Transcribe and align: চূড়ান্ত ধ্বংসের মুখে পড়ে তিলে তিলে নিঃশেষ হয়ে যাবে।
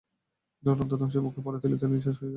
চূড়ান্ত 0.63 0.91
ধ্বংসের 0.99 1.21
মুখে 1.21 1.41
পড়ে 1.45 1.57
তিলে 1.61 1.75
তিলে 1.79 1.91
নিঃশেষ 1.93 2.15
হয়ে 2.15 2.19
যাবে। 2.21 2.29